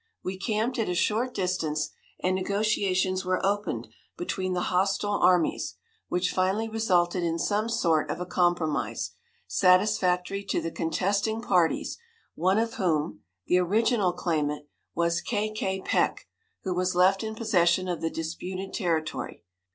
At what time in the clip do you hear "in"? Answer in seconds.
7.23-7.37, 17.23-17.35